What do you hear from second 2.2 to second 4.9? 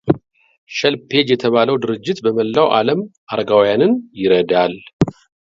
በመላው ዓለም አረጋውያንን ይረዳል።